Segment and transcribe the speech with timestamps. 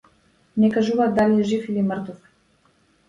[0.61, 2.27] Не кажуваат дали е жив или мртов.